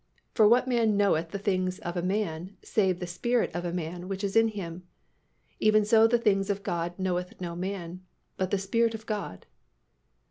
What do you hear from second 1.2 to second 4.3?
the things of a man, save the spirit of man which